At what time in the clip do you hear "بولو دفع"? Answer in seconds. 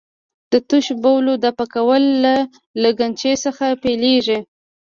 1.03-1.65